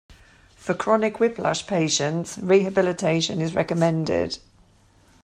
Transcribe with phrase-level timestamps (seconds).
[0.55, 4.39] For chronic whiplash patients, rehabilitation is recommended.